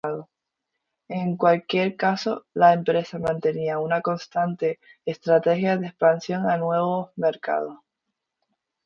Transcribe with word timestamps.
En 1.09 1.37
cualquier 1.37 1.95
caso, 1.95 2.47
la 2.55 2.73
empresa 2.73 3.19
mantiene 3.19 3.77
una 3.77 4.01
constante 4.01 4.79
estrategia 5.05 5.77
de 5.77 5.85
expansión 5.85 6.49
a 6.49 6.57
nuevos 6.57 7.11
mercados. 7.17 7.77